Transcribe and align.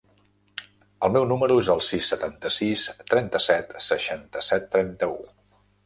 El 1.07 1.11
meu 1.17 1.27
número 1.33 1.57
es 1.65 1.69
el 1.75 1.83
sis, 1.89 2.09
setanta-sis, 2.13 2.87
trenta-set, 3.15 3.79
seixanta-set, 3.93 4.71
trenta-u. 4.79 5.21